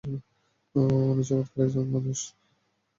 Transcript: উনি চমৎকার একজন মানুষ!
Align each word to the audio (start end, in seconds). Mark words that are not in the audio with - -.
উনি 0.75 1.23
চমৎকার 1.27 1.63
একজন 1.65 1.85
মানুষ! 1.93 2.19